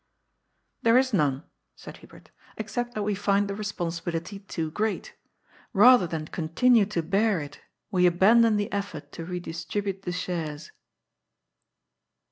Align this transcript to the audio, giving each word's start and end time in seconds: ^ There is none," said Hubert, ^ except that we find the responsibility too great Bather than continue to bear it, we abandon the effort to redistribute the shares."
^ 0.01 0.03
There 0.81 0.97
is 0.97 1.13
none," 1.13 1.43
said 1.75 1.97
Hubert, 1.97 2.23
^ 2.31 2.31
except 2.57 2.95
that 2.95 3.03
we 3.03 3.13
find 3.13 3.47
the 3.47 3.53
responsibility 3.53 4.39
too 4.39 4.71
great 4.71 5.13
Bather 5.75 6.07
than 6.07 6.25
continue 6.25 6.87
to 6.87 7.03
bear 7.03 7.39
it, 7.39 7.59
we 7.91 8.07
abandon 8.07 8.57
the 8.57 8.71
effort 8.71 9.11
to 9.11 9.25
redistribute 9.25 10.01
the 10.01 10.11
shares." 10.11 10.71